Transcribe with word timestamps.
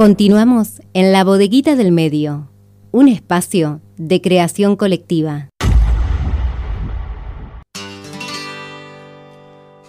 Continuamos 0.00 0.80
en 0.94 1.12
la 1.12 1.24
bodeguita 1.24 1.76
del 1.76 1.92
medio, 1.92 2.50
un 2.90 3.06
espacio 3.06 3.82
de 3.98 4.22
creación 4.22 4.76
colectiva. 4.76 5.50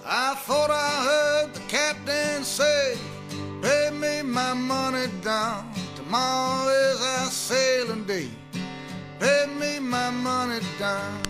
I 0.04 0.36
thought 0.46 0.70
I 0.70 1.06
heard 1.08 1.54
the 1.54 1.62
captain 1.70 2.44
say, 2.44 2.98
Pay 3.62 3.92
me 3.92 4.22
my 4.22 4.54
money 4.54 5.08
down. 5.24 5.72
Tomorrow 5.96 6.68
is 6.68 7.00
our 7.02 7.32
sailing 7.32 8.06
day. 8.06 8.28
Pay 9.18 9.48
me 9.58 9.80
my 9.80 10.12
money 10.12 10.60
down. 10.78 11.22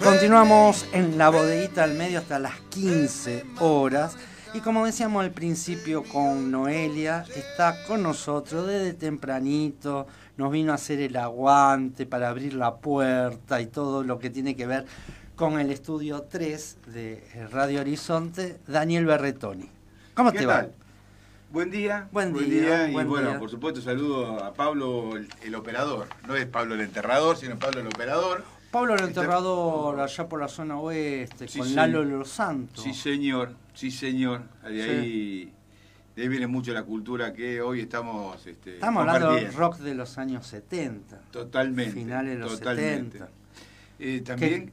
Continuamos 0.00 0.86
en 0.92 1.18
la 1.18 1.30
bodeguita 1.30 1.82
al 1.82 1.94
medio 1.94 2.20
hasta 2.20 2.38
las 2.38 2.60
15 2.70 3.42
horas. 3.58 4.16
Y 4.54 4.60
como 4.60 4.86
decíamos 4.86 5.24
al 5.24 5.32
principio 5.32 6.04
con 6.04 6.52
Noelia, 6.52 7.24
está 7.34 7.74
con 7.88 8.04
nosotros 8.04 8.68
desde 8.68 8.94
tempranito, 8.94 10.06
nos 10.36 10.52
vino 10.52 10.70
a 10.70 10.76
hacer 10.76 11.00
el 11.00 11.16
aguante 11.16 12.06
para 12.06 12.28
abrir 12.28 12.54
la 12.54 12.76
puerta 12.76 13.60
y 13.60 13.66
todo 13.66 14.04
lo 14.04 14.20
que 14.20 14.30
tiene 14.30 14.54
que 14.54 14.66
ver 14.68 14.86
con 15.34 15.58
el 15.58 15.72
estudio 15.72 16.22
3 16.30 16.76
de 16.86 17.48
Radio 17.50 17.80
Horizonte, 17.80 18.60
Daniel 18.68 19.06
Berretoni. 19.06 19.68
¿Cómo 20.14 20.30
¿Qué 20.30 20.38
te 20.38 20.46
va? 20.46 20.66
Buen 21.50 21.72
día. 21.72 22.08
Buen 22.12 22.32
día, 22.32 22.88
Y 22.88 22.92
buen 22.92 23.08
bueno, 23.08 23.30
día. 23.30 23.38
por 23.40 23.50
supuesto, 23.50 23.80
saludo 23.80 24.44
a 24.44 24.54
Pablo, 24.54 25.16
el, 25.16 25.28
el 25.42 25.54
operador. 25.56 26.06
No 26.28 26.36
es 26.36 26.46
Pablo 26.46 26.74
el 26.76 26.80
enterrador, 26.80 27.36
sino 27.36 27.58
Pablo 27.58 27.80
el 27.80 27.88
operador. 27.88 28.44
Pablo 28.74 28.96
lo 28.96 29.04
Está- 29.06 29.20
enterrado 29.20 30.02
allá 30.02 30.28
por 30.28 30.40
la 30.40 30.48
zona 30.48 30.76
oeste, 30.78 31.46
Sí, 31.46 31.60
con. 31.60 31.74
Lalo 31.76 32.02
Los 32.04 32.28
Santos. 32.28 32.82
Sí, 32.82 32.92
señor. 32.92 33.54
Sí, 33.72 33.92
señor. 33.92 34.42
De 34.64 34.84
Sí. 34.84 34.90
ahí, 34.90 35.52
de 36.16 36.22
ahí 36.22 36.28
viene 36.28 36.48
mucho 36.48 36.72
la 36.72 36.82
cultura 36.82 37.32
que 37.32 37.60
hoy 37.60 37.80
estamos 37.82 38.44
este, 38.46 38.74
Estamos 38.74 39.00
hablando 39.06 39.34
del 39.34 39.52
rock 39.54 39.76
de 39.78 39.94
los 39.94 40.18
años 40.18 40.44
70. 40.48 41.20
Totalmente. 41.30 41.92
Finales 41.92 42.34
de 42.34 42.38
los 42.40 42.58
totalmente. 42.58 43.18
70. 43.18 43.32
Eh, 44.00 44.22
también, 44.24 44.72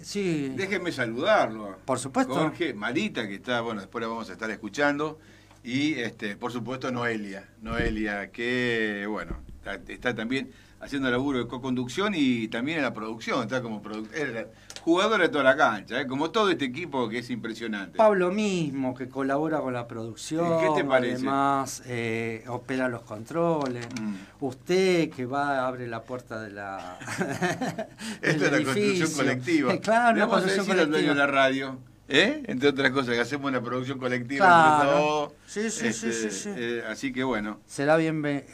Sí, 0.00 0.50
déjenme 0.56 0.90
saludarlo. 0.90 1.76
por 1.84 1.98
supuesto. 1.98 2.32
Jorge, 2.34 2.72
Marita, 2.72 3.28
que 3.28 3.34
está, 3.34 3.60
bueno, 3.60 3.82
después 3.82 4.00
la 4.00 4.08
vamos 4.08 4.30
a 4.30 4.32
estar 4.32 4.50
escuchando. 4.50 5.18
Y, 5.62 5.94
este, 5.94 6.36
por 6.36 6.50
supuesto, 6.50 6.90
Noelia. 6.90 7.46
Noelia, 7.60 8.30
que, 8.30 9.04
bueno, 9.08 9.36
está, 9.58 9.74
está 9.92 10.14
también 10.14 10.50
haciendo 10.84 11.10
laburo 11.10 11.38
de 11.38 11.46
co-conducción 11.46 12.12
y 12.14 12.48
también 12.48 12.78
en 12.78 12.84
la 12.84 12.92
producción. 12.92 13.42
Está 13.42 13.62
como 13.62 13.82
la 13.84 14.46
jugadora 14.82 15.22
de 15.24 15.28
toda 15.30 15.44
la 15.44 15.56
cancha, 15.56 16.00
¿eh? 16.00 16.06
como 16.06 16.30
todo 16.30 16.50
este 16.50 16.66
equipo 16.66 17.08
que 17.08 17.18
es 17.20 17.30
impresionante. 17.30 17.96
Pablo 17.96 18.30
mismo, 18.30 18.94
que 18.94 19.08
colabora 19.08 19.60
con 19.60 19.72
la 19.72 19.88
producción, 19.88 20.60
¿Qué 20.60 20.82
te 20.82 20.84
parece? 20.86 21.14
además 21.14 21.82
eh, 21.86 22.44
opera 22.48 22.88
los 22.88 23.02
controles. 23.02 23.86
Mm. 24.00 24.14
Usted 24.40 25.10
que 25.10 25.24
va, 25.24 25.66
abre 25.66 25.86
la 25.86 26.02
puerta 26.02 26.40
de 26.42 26.50
la. 26.50 26.98
Esto 28.20 28.44
es 28.46 28.52
la 28.52 28.62
construcción 28.62 29.12
colectiva. 29.12 29.72
Eh, 29.72 29.80
Claro, 29.80 30.08
Le 30.16 30.22
una 30.22 30.26
vamos 30.26 30.38
a 30.38 30.40
construcción 30.42 30.66
decir 30.76 30.80
al 30.82 30.90
dueño 30.90 31.08
de 31.08 31.14
colectiva. 31.14 31.26
la 31.26 31.32
radio, 31.32 31.78
¿eh? 32.08 32.42
entre 32.46 32.68
otras 32.68 32.90
cosas, 32.90 33.14
que 33.14 33.20
hacemos 33.20 33.48
una 33.48 33.62
producción 33.62 33.98
colectiva 33.98 34.44
Claro. 34.46 34.74
entre 34.82 34.96
todos. 34.98 35.32
Sí, 35.46 35.70
sí, 35.70 35.92
sí, 35.94 36.12
sí, 36.12 36.30
sí. 36.30 36.50
eh, 36.54 36.82
así 36.88 37.10
que 37.12 37.24
bueno. 37.24 37.58
Será 37.66 37.96
bienve- 37.96 38.46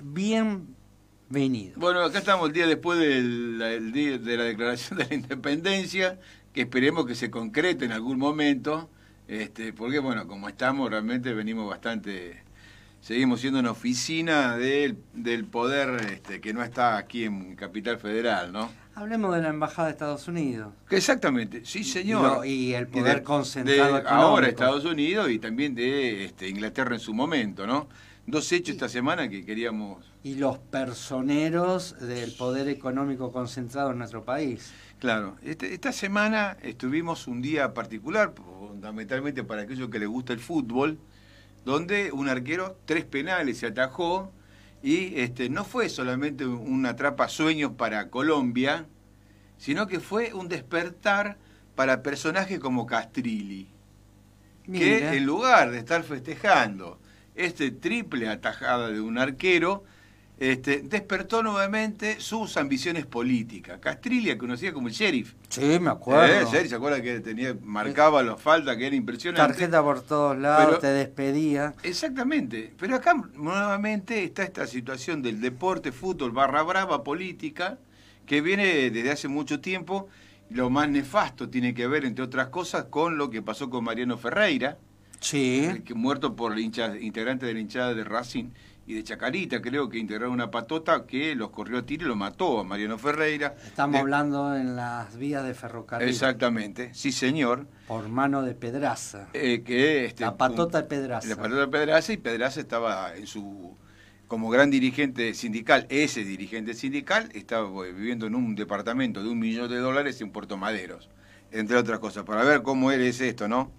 bienvenido. 1.30 1.74
Bueno, 1.76 2.00
acá 2.00 2.18
estamos 2.18 2.48
el 2.48 2.52
día 2.52 2.66
después 2.66 2.98
del 2.98 3.60
el 3.62 3.92
día 3.92 4.18
de 4.18 4.36
la 4.36 4.44
declaración 4.44 4.98
de 4.98 5.06
la 5.06 5.14
independencia, 5.14 6.18
que 6.52 6.62
esperemos 6.62 7.06
que 7.06 7.14
se 7.14 7.30
concrete 7.30 7.84
en 7.84 7.92
algún 7.92 8.18
momento, 8.18 8.90
este, 9.28 9.72
porque 9.72 9.98
bueno, 10.00 10.26
como 10.26 10.48
estamos, 10.48 10.90
realmente 10.90 11.32
venimos 11.32 11.68
bastante, 11.68 12.42
seguimos 13.00 13.40
siendo 13.40 13.60
una 13.60 13.70
oficina 13.70 14.56
del, 14.56 14.96
del 15.14 15.44
poder 15.44 16.04
este, 16.10 16.40
que 16.40 16.52
no 16.52 16.62
está 16.62 16.96
aquí 16.96 17.24
en 17.24 17.54
Capital 17.54 17.98
Federal, 17.98 18.52
¿no? 18.52 18.68
Hablemos 18.96 19.34
de 19.34 19.40
la 19.40 19.48
Embajada 19.50 19.86
de 19.86 19.92
Estados 19.92 20.26
Unidos. 20.28 20.74
Que 20.88 20.96
Exactamente, 20.96 21.64
sí 21.64 21.84
señor. 21.84 22.44
y 22.44 22.74
el 22.74 22.88
poder 22.88 23.18
de- 23.18 23.22
concentrado 23.22 23.94
de 23.94 24.00
económico. 24.00 24.26
ahora 24.28 24.48
Estados 24.48 24.84
Unidos 24.84 25.30
y 25.30 25.38
también 25.38 25.74
de 25.76 26.24
este, 26.24 26.48
Inglaterra 26.48 26.94
en 26.96 27.00
su 27.00 27.14
momento, 27.14 27.66
¿no? 27.66 27.88
Dos 28.26 28.52
hechos 28.52 28.74
esta 28.74 28.88
semana 28.88 29.28
que 29.28 29.44
queríamos 29.44 30.04
Y 30.22 30.34
los 30.34 30.58
personeros 30.58 31.98
del 32.00 32.32
poder 32.32 32.68
económico 32.68 33.32
concentrado 33.32 33.90
en 33.90 33.98
nuestro 33.98 34.24
país. 34.24 34.72
Claro, 34.98 35.36
este- 35.42 35.72
esta 35.74 35.92
semana 35.92 36.56
estuvimos 36.62 37.26
un 37.26 37.40
día 37.42 37.72
particular, 37.74 38.34
fundamentalmente 38.36 39.42
para 39.42 39.62
aquellos 39.62 39.88
que 39.88 39.98
les 39.98 40.08
gusta 40.08 40.32
el 40.32 40.38
fútbol, 40.40 40.98
donde 41.64 42.12
un 42.12 42.28
arquero 42.28 42.76
tres 42.84 43.04
penales 43.04 43.58
se 43.58 43.66
atajó 43.66 44.30
y 44.82 45.18
este, 45.20 45.48
no 45.48 45.64
fue 45.64 45.88
solamente 45.88 46.46
una 46.46 46.96
trapa 46.96 47.28
sueños 47.28 47.72
para 47.76 48.10
Colombia, 48.10 48.86
sino 49.58 49.86
que 49.86 50.00
fue 50.00 50.32
un 50.34 50.48
despertar 50.48 51.38
para 51.74 52.02
personajes 52.02 52.58
como 52.60 52.86
Castrilli, 52.86 53.68
Mira. 54.66 54.84
que 54.84 55.16
en 55.16 55.26
lugar 55.26 55.70
de 55.70 55.78
estar 55.78 56.02
festejando 56.02 56.98
este 57.44 57.70
triple 57.70 58.28
atajada 58.28 58.88
de 58.90 59.00
un 59.00 59.18
arquero, 59.18 59.84
este, 60.38 60.80
despertó 60.80 61.42
nuevamente 61.42 62.18
sus 62.20 62.56
ambiciones 62.56 63.04
políticas. 63.04 63.78
Castrilli, 63.78 64.36
conocida 64.38 64.72
como 64.72 64.88
el 64.88 64.94
sheriff. 64.94 65.34
Sí, 65.50 65.78
me 65.80 65.90
acuerdo. 65.90 66.24
Eh, 66.32 66.46
sheriff, 66.50 66.70
¿Se 66.70 66.76
acuerda 66.76 67.02
que 67.02 67.20
tenía, 67.20 67.54
marcaba 67.62 68.22
las 68.22 68.40
faltas, 68.40 68.76
que 68.78 68.86
era 68.86 68.96
impresionante? 68.96 69.52
Tarjeta 69.52 69.82
por 69.82 70.00
todos 70.00 70.38
lados, 70.38 70.64
Pero- 70.66 70.78
te 70.78 70.86
despedía. 70.88 71.74
Exactamente. 71.82 72.72
Pero 72.78 72.96
acá 72.96 73.14
nuevamente 73.34 74.24
está 74.24 74.42
esta 74.42 74.66
situación 74.66 75.20
del 75.20 75.40
deporte, 75.42 75.92
fútbol, 75.92 76.30
barra 76.30 76.62
brava, 76.62 77.04
política, 77.04 77.78
que 78.24 78.40
viene 78.40 78.90
desde 78.90 79.10
hace 79.10 79.28
mucho 79.28 79.60
tiempo. 79.60 80.08
Lo 80.48 80.70
más 80.70 80.88
nefasto 80.88 81.48
tiene 81.50 81.74
que 81.74 81.86
ver, 81.86 82.04
entre 82.06 82.24
otras 82.24 82.48
cosas, 82.48 82.84
con 82.86 83.18
lo 83.18 83.28
que 83.28 83.42
pasó 83.42 83.68
con 83.68 83.84
Mariano 83.84 84.16
Ferreira, 84.16 84.78
Sí. 85.20 85.64
el 85.66 85.82
que 85.82 85.94
muerto 85.94 86.34
por 86.34 86.58
hincha, 86.58 86.96
integrante 86.98 87.46
de 87.46 87.54
la 87.54 87.60
hinchada 87.60 87.94
de 87.94 88.04
Racing 88.04 88.50
y 88.86 88.94
de 88.94 89.04
Chacarita, 89.04 89.60
creo 89.60 89.88
que 89.88 89.98
integraron 89.98 90.32
una 90.32 90.50
patota 90.50 91.06
que 91.06 91.34
los 91.36 91.50
corrió 91.50 91.78
a 91.78 91.82
tiro 91.86 92.06
y 92.06 92.08
lo 92.08 92.16
mató 92.16 92.58
a 92.60 92.64
Mariano 92.64 92.98
Ferreira. 92.98 93.54
Estamos 93.66 93.94
De- 93.94 94.00
hablando 94.00 94.56
en 94.56 94.74
las 94.76 95.16
vías 95.16 95.44
de 95.44 95.54
ferrocarril. 95.54 96.08
Exactamente, 96.08 96.92
sí 96.94 97.12
señor. 97.12 97.66
Por 97.86 98.08
mano 98.08 98.42
de 98.42 98.54
Pedraza. 98.54 99.28
Eh, 99.34 99.62
que, 99.64 100.06
este, 100.06 100.24
La 100.24 100.36
patota 100.36 100.82
de 100.82 100.88
Pedraza. 100.88 101.28
La 101.28 101.36
patota 101.36 101.60
de 101.60 101.68
Pedraza 101.68 102.12
y 102.12 102.16
Pedraza 102.16 102.60
estaba 102.60 103.14
en 103.14 103.26
su 103.26 103.76
como 104.26 104.48
gran 104.48 104.70
dirigente 104.70 105.34
sindical, 105.34 105.86
ese 105.88 106.22
dirigente 106.22 106.72
sindical 106.74 107.30
estaba 107.34 107.68
eh, 107.86 107.92
viviendo 107.92 108.26
en 108.28 108.36
un 108.36 108.54
departamento 108.54 109.22
de 109.24 109.28
un 109.28 109.38
millón 109.40 109.68
de 109.68 109.78
dólares 109.78 110.20
en 110.20 110.30
Puerto 110.30 110.56
Maderos, 110.56 111.10
entre 111.50 111.76
otras 111.76 111.98
cosas, 111.98 112.22
para 112.24 112.44
ver 112.44 112.62
cómo 112.62 112.92
es 112.92 113.20
esto, 113.20 113.48
¿no? 113.48 113.72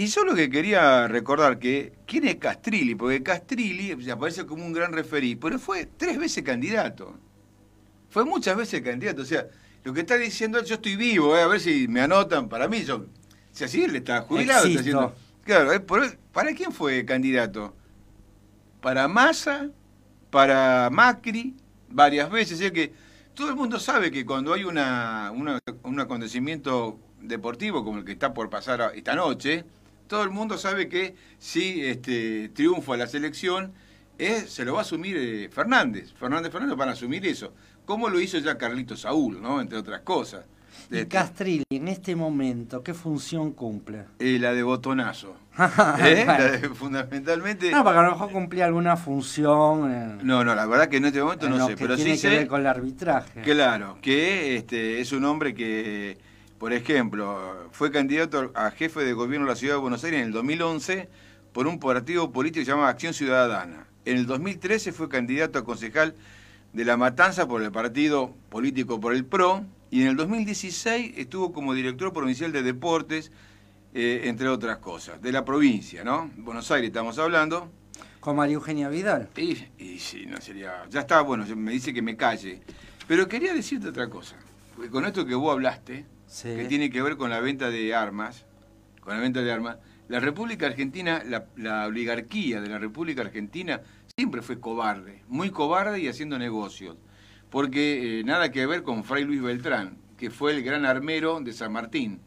Y 0.00 0.06
yo 0.06 0.24
lo 0.24 0.34
que 0.34 0.48
quería 0.48 1.06
recordar 1.08 1.58
que, 1.58 1.92
¿quién 2.06 2.26
es 2.26 2.36
Castrilli? 2.36 2.94
Porque 2.94 3.22
Castrilli 3.22 4.10
aparece 4.10 4.46
como 4.46 4.64
un 4.64 4.72
gran 4.72 4.94
referí, 4.94 5.36
pero 5.36 5.58
fue 5.58 5.84
tres 5.84 6.16
veces 6.16 6.42
candidato. 6.42 7.18
Fue 8.08 8.24
muchas 8.24 8.56
veces 8.56 8.80
candidato. 8.80 9.20
O 9.20 9.24
sea, 9.26 9.46
lo 9.84 9.92
que 9.92 10.00
está 10.00 10.16
diciendo 10.16 10.58
él, 10.58 10.64
yo 10.64 10.76
estoy 10.76 10.96
vivo, 10.96 11.36
eh, 11.36 11.42
a 11.42 11.46
ver 11.48 11.60
si 11.60 11.86
me 11.86 12.00
anotan. 12.00 12.48
Para 12.48 12.66
mí, 12.66 12.82
yo, 12.82 13.04
si 13.52 13.64
así 13.64 13.84
él 13.84 13.94
está 13.94 14.22
jubilado. 14.22 14.64
Está 14.68 14.80
haciendo, 14.80 15.14
claro, 15.44 15.70
eh, 15.74 15.80
por- 15.80 16.16
¿para 16.32 16.54
quién 16.54 16.72
fue 16.72 17.04
candidato? 17.04 17.76
Para 18.80 19.06
Massa, 19.06 19.68
para 20.30 20.88
Macri, 20.90 21.54
varias 21.90 22.30
veces. 22.30 22.58
Es 22.62 22.72
que 22.72 22.94
todo 23.34 23.50
el 23.50 23.54
mundo 23.54 23.78
sabe 23.78 24.10
que 24.10 24.24
cuando 24.24 24.54
hay 24.54 24.64
una, 24.64 25.30
una- 25.30 25.58
un 25.82 26.00
acontecimiento 26.00 26.98
deportivo 27.20 27.84
como 27.84 27.98
el 27.98 28.06
que 28.06 28.12
está 28.12 28.32
por 28.32 28.48
pasar 28.48 28.92
esta 28.94 29.14
noche, 29.14 29.66
todo 30.10 30.24
el 30.24 30.30
mundo 30.30 30.58
sabe 30.58 30.88
que 30.88 31.14
si 31.38 31.82
este, 31.86 32.48
triunfa 32.48 32.96
la 32.96 33.06
selección, 33.06 33.72
eh, 34.18 34.44
se 34.48 34.64
lo 34.64 34.72
va 34.72 34.80
a 34.80 34.82
asumir 34.82 35.16
eh, 35.16 35.48
Fernández. 35.52 36.12
Fernández 36.18 36.50
Fernández 36.50 36.76
van 36.76 36.88
a 36.88 36.92
asumir 36.92 37.24
eso. 37.24 37.54
Como 37.84 38.08
lo 38.08 38.18
hizo 38.20 38.36
ya 38.38 38.58
Carlito 38.58 38.96
Saúl, 38.96 39.40
¿no? 39.40 39.60
Entre 39.60 39.78
otras 39.78 40.00
cosas. 40.00 40.44
Y 40.90 40.96
Este, 40.96 41.06
Castrilli, 41.08 41.62
en 41.70 41.86
este 41.86 42.16
momento, 42.16 42.82
¿qué 42.82 42.92
función 42.92 43.52
cumple? 43.52 44.04
eh, 44.18 44.38
la 44.40 44.52
de 44.52 44.64
botonazo. 44.64 45.36
¿eh? 46.00 46.24
La 46.26 46.50
de- 46.50 46.68
fundamentalmente. 46.70 47.70
No, 47.70 47.84
porque 47.84 47.98
a 48.00 48.02
lo 48.02 48.10
mejor 48.10 48.32
cumplía 48.32 48.64
alguna 48.66 48.96
función 48.96 49.92
en, 49.92 50.26
No, 50.26 50.44
no, 50.44 50.56
la 50.56 50.66
verdad 50.66 50.88
que 50.88 50.96
en 50.96 51.04
este 51.04 51.22
momento 51.22 51.46
en 51.46 51.52
no 51.52 51.58
lo 51.58 51.66
sé, 51.66 51.74
que 51.76 51.82
pero 51.84 51.94
tiene 51.94 52.16
sí 52.16 52.22
que 52.22 52.28
sé 52.30 52.36
ver 52.36 52.48
con 52.48 52.60
el 52.62 52.66
arbitraje. 52.66 53.42
Claro, 53.42 53.98
que 54.02 54.56
este, 54.56 55.00
es 55.00 55.12
un 55.12 55.24
hombre 55.24 55.54
que, 55.54 56.18
por 56.60 56.74
ejemplo, 56.74 57.70
fue 57.72 57.90
candidato 57.90 58.52
a 58.54 58.70
jefe 58.70 59.00
de 59.00 59.14
gobierno 59.14 59.46
de 59.46 59.52
la 59.52 59.56
ciudad 59.56 59.76
de 59.76 59.80
Buenos 59.80 60.04
Aires 60.04 60.20
en 60.20 60.26
el 60.26 60.32
2011 60.32 61.08
por 61.54 61.66
un 61.66 61.80
partido 61.80 62.32
político 62.32 62.60
que 62.60 62.66
se 62.66 62.70
llama 62.72 62.90
Acción 62.90 63.14
Ciudadana. 63.14 63.86
En 64.04 64.18
el 64.18 64.26
2013 64.26 64.92
fue 64.92 65.08
candidato 65.08 65.58
a 65.58 65.64
concejal 65.64 66.14
de 66.74 66.84
La 66.84 66.98
Matanza 66.98 67.48
por 67.48 67.62
el 67.62 67.72
partido 67.72 68.34
político 68.50 69.00
por 69.00 69.14
el 69.14 69.24
PRO 69.24 69.64
y 69.90 70.02
en 70.02 70.08
el 70.08 70.16
2016 70.16 71.14
estuvo 71.16 71.54
como 71.54 71.72
director 71.72 72.12
provincial 72.12 72.52
de 72.52 72.62
deportes, 72.62 73.32
eh, 73.94 74.24
entre 74.24 74.48
otras 74.48 74.76
cosas, 74.76 75.22
de 75.22 75.32
la 75.32 75.46
provincia, 75.46 76.04
¿no? 76.04 76.30
Buenos 76.36 76.70
Aires 76.70 76.88
estamos 76.88 77.18
hablando. 77.18 77.70
¿Con 78.20 78.36
María 78.36 78.56
Eugenia 78.56 78.90
Vidal? 78.90 79.30
Y, 79.34 79.66
y 79.78 79.98
sí, 79.98 80.26
no 80.26 80.38
sería. 80.42 80.84
Ya 80.90 81.00
está, 81.00 81.22
bueno, 81.22 81.46
me 81.56 81.72
dice 81.72 81.94
que 81.94 82.02
me 82.02 82.18
calle. 82.18 82.60
Pero 83.08 83.26
quería 83.28 83.54
decirte 83.54 83.88
otra 83.88 84.10
cosa. 84.10 84.36
Porque 84.76 84.90
con 84.90 85.06
esto 85.06 85.24
que 85.24 85.34
vos 85.34 85.52
hablaste, 85.52 86.04
que 86.42 86.64
tiene 86.66 86.90
que 86.90 87.02
ver 87.02 87.16
con 87.16 87.30
la 87.30 87.40
venta 87.40 87.70
de 87.70 87.94
armas, 87.94 88.46
con 89.00 89.14
la 89.14 89.20
venta 89.20 89.42
de 89.42 89.50
armas, 89.50 89.78
la 90.08 90.20
República 90.20 90.66
Argentina, 90.66 91.22
la, 91.56 91.86
oligarquía 91.86 92.60
de 92.60 92.68
la 92.68 92.78
República 92.78 93.22
Argentina 93.22 93.80
siempre 94.16 94.42
fue 94.42 94.60
cobarde, 94.60 95.22
muy 95.28 95.50
cobarde 95.50 96.00
y 96.00 96.08
haciendo 96.08 96.38
negocios. 96.38 96.96
Porque 97.48 98.20
eh, 98.20 98.24
nada 98.24 98.52
que 98.52 98.66
ver 98.66 98.82
con 98.82 99.02
Fray 99.04 99.24
Luis 99.24 99.42
Beltrán, 99.42 99.98
que 100.16 100.30
fue 100.30 100.52
el 100.52 100.62
gran 100.62 100.84
armero 100.84 101.40
de 101.40 101.52
San 101.52 101.72
Martín, 101.72 102.20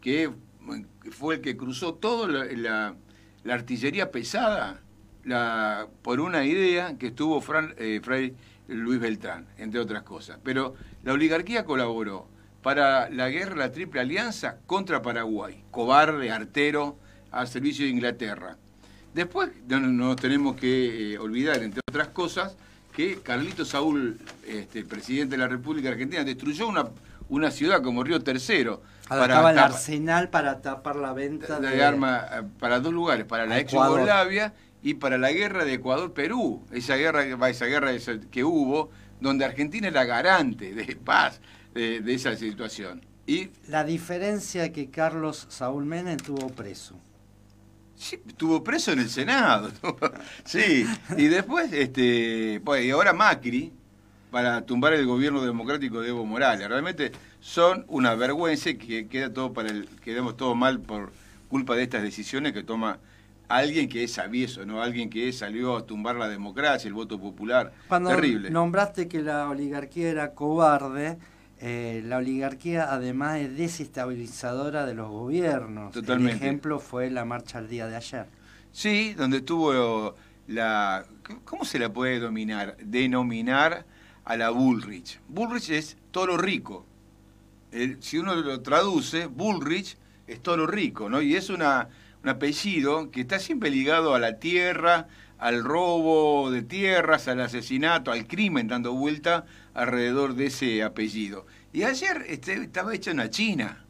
que 0.00 0.30
fue 1.10 1.36
el 1.36 1.40
que 1.40 1.56
cruzó 1.56 1.94
toda 1.94 2.46
la, 2.54 2.96
artillería 3.48 4.10
pesada 4.10 4.80
la, 5.24 5.88
por 6.02 6.20
una 6.20 6.44
idea 6.44 6.96
que 6.98 7.08
estuvo 7.08 7.42
eh, 7.78 8.00
Fray 8.02 8.34
Luis 8.68 9.00
Beltrán, 9.00 9.46
entre 9.58 9.80
otras 9.80 10.04
cosas. 10.04 10.38
Pero 10.44 10.74
la 11.02 11.12
oligarquía 11.12 11.64
colaboró 11.64 12.28
para 12.62 13.08
la 13.10 13.28
guerra, 13.30 13.56
la 13.56 13.72
Triple 13.72 14.00
Alianza 14.00 14.56
contra 14.66 15.02
Paraguay, 15.02 15.64
cobarde, 15.70 16.30
artero, 16.30 16.96
al 17.30 17.48
servicio 17.48 17.84
de 17.84 17.90
Inglaterra. 17.90 18.56
Después 19.14 19.50
no 19.68 19.80
nos 19.80 20.16
tenemos 20.16 20.56
que 20.56 21.14
eh, 21.14 21.18
olvidar, 21.18 21.62
entre 21.62 21.80
otras 21.88 22.08
cosas, 22.08 22.56
que 22.94 23.20
Carlito 23.22 23.64
Saúl, 23.64 24.18
este, 24.46 24.84
presidente 24.84 25.36
de 25.36 25.42
la 25.42 25.48
República 25.48 25.88
Argentina, 25.88 26.22
destruyó 26.22 26.68
una, 26.68 26.86
una 27.28 27.50
ciudad 27.50 27.82
como 27.82 28.04
Río 28.04 28.20
Tercero. 28.20 28.82
Para 29.08 29.50
el 29.50 29.58
arsenal 29.58 30.28
para 30.28 30.60
tapar 30.60 30.94
la 30.94 31.12
venta 31.12 31.58
de, 31.58 31.82
armas 31.82 32.24
eh, 32.30 32.42
para 32.60 32.78
dos 32.78 32.92
lugares, 32.92 33.24
para 33.26 33.46
la 33.46 33.58
ex 33.58 33.72
Yugoslavia 33.72 34.52
y 34.82 34.94
para 34.94 35.18
la 35.18 35.32
guerra 35.32 35.64
de 35.64 35.74
Ecuador-Perú. 35.74 36.64
Esa 36.70 36.94
guerra, 36.94 37.24
esa 37.48 37.66
guerra 37.66 37.90
que 38.30 38.44
hubo, 38.44 38.90
donde 39.20 39.44
Argentina 39.44 39.88
era 39.88 40.04
garante 40.04 40.74
de 40.74 40.94
paz 40.94 41.40
de, 41.74 42.14
esa 42.14 42.36
situación. 42.36 43.04
Y 43.26 43.50
la 43.68 43.84
diferencia 43.84 44.72
que 44.72 44.90
Carlos 44.90 45.46
Saúl 45.48 45.84
Menem 45.84 46.16
tuvo 46.16 46.48
preso. 46.48 46.96
Sí, 47.94 48.18
estuvo 48.26 48.64
preso 48.64 48.92
en 48.92 49.00
el 49.00 49.10
Senado. 49.10 49.70
sí, 50.44 50.86
y 51.16 51.26
después, 51.26 51.72
este, 51.72 52.60
pues, 52.64 52.84
y 52.84 52.90
ahora 52.90 53.12
Macri, 53.12 53.72
para 54.30 54.64
tumbar 54.64 54.94
el 54.94 55.06
gobierno 55.06 55.42
democrático 55.42 56.00
de 56.00 56.08
Evo 56.08 56.24
Morales. 56.24 56.68
Realmente 56.68 57.12
son 57.40 57.84
una 57.88 58.14
vergüenza 58.14 58.72
que 58.74 59.08
queda 59.08 59.32
todo 59.32 59.52
para 59.52 59.68
el, 59.70 59.88
quedamos 60.02 60.36
todo 60.36 60.54
mal 60.54 60.80
por 60.80 61.12
culpa 61.48 61.74
de 61.74 61.82
estas 61.82 62.02
decisiones 62.02 62.52
que 62.52 62.62
toma 62.62 62.98
alguien 63.48 63.88
que 63.88 64.04
es 64.04 64.18
avieso, 64.18 64.64
¿no? 64.64 64.80
Alguien 64.80 65.10
que 65.10 65.32
salió 65.32 65.76
a 65.76 65.84
tumbar 65.84 66.16
la 66.16 66.28
democracia, 66.28 66.86
el 66.86 66.94
voto 66.94 67.20
popular. 67.20 67.72
Cuando 67.88 68.16
nombraste 68.50 69.08
que 69.08 69.22
la 69.22 69.48
oligarquía 69.48 70.08
era 70.08 70.34
cobarde, 70.34 71.18
eh, 71.62 72.02
la 72.06 72.16
oligarquía 72.16 72.90
además 72.90 73.38
es 73.38 73.56
desestabilizadora 73.56 74.86
de 74.86 74.94
los 74.94 75.10
gobiernos. 75.10 75.92
Totalmente. 75.92 76.36
El 76.38 76.42
ejemplo 76.42 76.80
fue 76.80 77.10
la 77.10 77.26
marcha 77.26 77.58
al 77.58 77.68
día 77.68 77.86
de 77.86 77.96
ayer. 77.96 78.26
Sí, 78.72 79.12
donde 79.12 79.38
estuvo 79.38 80.14
la... 80.46 81.04
¿Cómo 81.44 81.66
se 81.66 81.78
la 81.78 81.92
puede 81.92 82.18
dominar? 82.18 82.78
Denominar 82.78 83.84
a 84.24 84.36
la 84.36 84.48
Bullrich. 84.48 85.20
Bullrich 85.28 85.68
es 85.70 85.98
toro 86.10 86.38
rico. 86.38 86.86
si 88.00 88.18
uno 88.18 88.34
lo 88.34 88.62
traduce, 88.62 89.26
Bullrich 89.26 89.98
es 90.26 90.40
toro 90.40 90.66
rico, 90.66 91.10
¿no? 91.10 91.20
Y 91.20 91.36
es 91.36 91.50
una, 91.50 91.88
un 92.22 92.30
apellido 92.30 93.10
que 93.10 93.20
está 93.20 93.38
siempre 93.38 93.70
ligado 93.70 94.14
a 94.14 94.18
la 94.18 94.38
tierra, 94.38 95.08
al 95.40 95.64
robo 95.64 96.50
de 96.50 96.62
tierras, 96.62 97.26
al 97.26 97.40
asesinato, 97.40 98.12
al 98.12 98.26
crimen, 98.26 98.68
dando 98.68 98.92
vuelta 98.92 99.46
alrededor 99.72 100.34
de 100.34 100.46
ese 100.46 100.82
apellido. 100.82 101.46
Y 101.72 101.82
ayer 101.84 102.26
este, 102.28 102.52
estaba 102.54 102.94
hecho 102.94 103.10
una 103.10 103.30
China, 103.30 103.84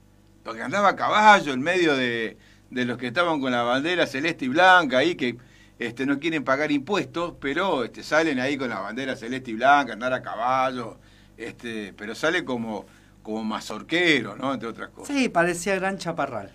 porque 0.44 0.62
andaba 0.62 0.91
a 0.91 0.97
caballo 0.97 1.52
en 1.52 1.61
medio 1.61 1.97
de, 1.97 2.38
de 2.70 2.85
los 2.85 2.99
que 2.99 3.08
estaban 3.08 3.41
con 3.41 3.50
la 3.50 3.64
bandera 3.64 4.06
celeste 4.06 4.44
y 4.44 4.49
blanca 4.49 4.99
ahí, 4.99 5.17
que 5.17 5.38
este, 5.81 6.06
no 6.06 6.20
quieren 6.20 6.44
pagar 6.44 6.70
impuestos, 6.70 7.35
pero 7.41 7.82
este, 7.82 8.05
salen 8.05 8.38
ahí 8.38 8.56
con 8.56 8.69
la 8.69 8.79
bandera 8.79 9.17
celeste 9.17 9.50
y 9.50 9.55
blanca, 9.55 9.94
andar 9.94 10.12
a 10.12 10.23
caballo, 10.23 10.99
este, 11.37 11.93
pero 11.96 12.14
sale 12.14 12.44
como, 12.44 12.87
como 13.25 13.43
mazorquero, 13.43 14.37
¿no? 14.37 14.55
Entre 14.55 14.69
otras 14.69 14.91
cosas. 14.91 15.17
Sí, 15.17 15.29
parecía 15.29 15.75
gran 15.75 15.99
chaparral. 15.99 16.53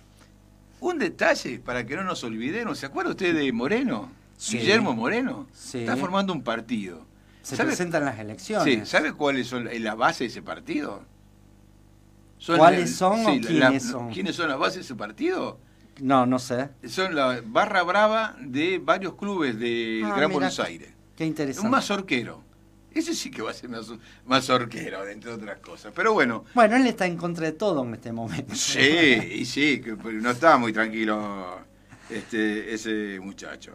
Un 0.80 0.98
detalle 0.98 1.58
para 1.58 1.84
que 1.84 1.96
no 1.96 2.04
nos 2.04 2.24
olvidemos, 2.24 2.78
¿se 2.78 2.86
acuerda 2.86 3.10
usted 3.10 3.34
de 3.34 3.52
Moreno? 3.52 4.10
Guillermo 4.50 4.92
Moreno. 4.92 5.46
Sí. 5.52 5.78
Está 5.78 5.96
formando 5.96 6.32
un 6.32 6.42
partido. 6.42 7.06
Se 7.42 7.56
presentan 7.56 8.04
las 8.04 8.18
elecciones. 8.18 8.88
¿sabe 8.88 9.12
cuáles 9.12 9.46
son 9.46 9.68
las 9.72 9.96
bases 9.96 10.18
de 10.18 10.26
ese 10.26 10.42
partido? 10.42 11.04
¿Cuáles 12.44 12.96
son 12.96 13.26
o 13.26 13.40
quiénes 13.40 13.84
son? 13.84 14.10
¿Quiénes 14.10 14.36
son 14.36 14.48
las 14.48 14.58
bases 14.58 14.76
de 14.76 14.80
ese 14.82 14.94
partido? 14.94 15.58
No, 16.00 16.26
no 16.26 16.38
sé. 16.38 16.68
Son 16.86 17.14
la 17.14 17.40
barra 17.44 17.82
brava 17.82 18.36
de 18.40 18.78
varios 18.78 19.14
clubes 19.14 19.58
del 19.58 20.04
ah, 20.04 20.14
Gran 20.16 20.32
Buenos 20.32 20.60
Aires. 20.60 20.90
Qué 21.16 21.24
interesante. 21.24 21.66
Un 21.66 21.70
mazorquero. 21.70 22.42
Ese 22.92 23.14
sí 23.14 23.30
que 23.30 23.42
va 23.42 23.50
a 23.50 23.54
ser 23.54 23.70
mazorquero, 24.24 25.06
entre 25.06 25.30
otras 25.30 25.58
cosas. 25.60 25.92
Pero 25.94 26.14
bueno. 26.14 26.44
Bueno, 26.54 26.76
él 26.76 26.86
está 26.86 27.06
en 27.06 27.16
contra 27.16 27.46
de 27.46 27.52
todo 27.52 27.84
en 27.84 27.94
este 27.94 28.10
momento. 28.10 28.54
Sí, 28.54 28.80
y 28.80 29.44
sí, 29.44 29.80
que 29.80 29.94
no 29.94 30.30
está 30.30 30.56
muy 30.56 30.72
tranquilo 30.72 31.60
este, 32.10 32.72
ese 32.72 33.20
muchacho. 33.20 33.72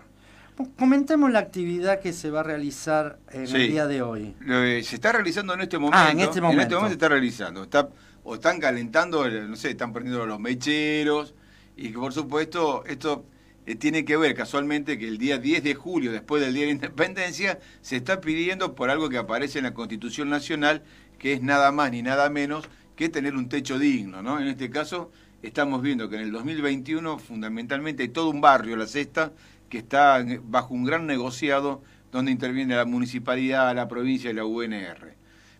Comentemos 0.78 1.32
la 1.32 1.40
actividad 1.40 2.00
que 2.00 2.14
se 2.14 2.30
va 2.30 2.42
a 2.42 2.44
realizar 2.44 3.20
en 3.32 3.44
el 3.44 3.72
día 3.72 3.88
de 3.88 4.02
hoy. 4.02 4.36
se 4.84 4.96
está 4.96 5.12
realizando 5.12 5.54
en 5.54 5.62
este 5.62 5.78
momento. 5.78 5.98
Ah, 5.98 6.12
en 6.12 6.20
este 6.20 6.42
momento. 6.42 6.62
En 6.62 6.68
este 6.68 6.76
momento 6.76 6.90
se 6.90 6.94
está 6.94 7.10
realizando. 7.10 7.64
Está, 7.64 7.90
o 8.24 8.36
están 8.36 8.60
calentando, 8.60 9.28
no 9.30 9.56
sé, 9.56 9.72
están 9.72 9.94
prendiendo 9.94 10.26
los 10.26 10.40
mecheros, 10.40 11.34
y 11.76 11.92
que 11.92 11.98
por 11.98 12.14
supuesto 12.14 12.84
esto 12.86 13.26
eh, 13.66 13.76
tiene 13.76 14.06
que 14.06 14.18
ver 14.18 14.36
casualmente 14.36 14.98
que 14.98 15.08
el 15.08 15.18
día 15.18 15.38
10 15.38 15.64
de 15.64 15.76
julio, 15.76 16.12
después 16.12 16.42
del 16.42 16.54
Día 16.54 16.64
de 16.64 16.68
la 16.68 16.74
Independencia, 16.74 17.60
se 17.82 17.96
está 17.96 18.22
pidiendo 18.22 18.76
por 18.76 18.90
algo 18.90 19.10
que 19.10 19.18
aparece 19.18 19.60
en 19.60 19.66
la 19.66 19.74
Constitución 19.74 20.30
Nacional, 20.30 20.84
que 21.18 21.34
es 21.34 21.42
nada 21.42 21.72
más 21.72 21.92
ni 21.92 22.02
nada 22.02 22.30
menos 22.30 22.70
que 23.02 23.10
tener 23.10 23.36
un 23.36 23.50
techo 23.50 23.80
digno. 23.80 24.22
¿no? 24.22 24.40
En 24.40 24.48
este 24.48 24.70
caso 24.70 25.12
estamos 25.42 25.82
viendo 25.82 26.08
que 26.08 26.18
en 26.18 26.22
el 26.22 26.32
2021 26.32 27.18
fundamentalmente 27.18 28.04
hay 28.04 28.10
todo 28.10 28.30
un 28.30 28.42
barrio, 28.42 28.76
la 28.76 28.86
Sexta, 28.86 29.32
que 29.70 29.80
está 29.80 30.24
bajo 30.44 30.76
un 30.76 30.84
gran 30.84 31.08
negociado 31.08 31.82
donde 32.12 32.32
interviene 32.32 32.76
la 32.76 32.86
municipalidad, 32.86 33.76
la 33.76 33.88
provincia 33.88 34.30
y 34.30 34.34
la 34.34 34.46
UNR. 34.46 35.16